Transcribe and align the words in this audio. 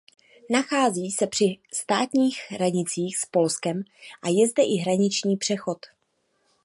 Nachází 0.49 1.11
se 1.11 1.27
při 1.27 1.57
státní 1.73 2.29
hranici 2.49 3.01
s 3.19 3.25
Polskem 3.25 3.83
a 4.21 4.27
je 4.29 4.47
zde 4.47 4.63
i 4.63 4.75
hraniční 4.81 5.37
přechod. 5.37 5.77